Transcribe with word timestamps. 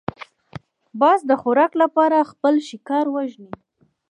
باز 1.01 1.19
د 1.29 1.31
خوراک 1.41 1.71
لپاره 1.83 2.27
خپل 2.31 2.53
ښکار 2.67 3.05
وژني 3.15 3.53